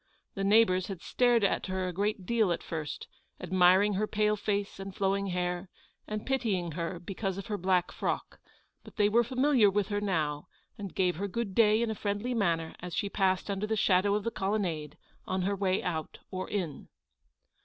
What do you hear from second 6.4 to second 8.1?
ing her because of her black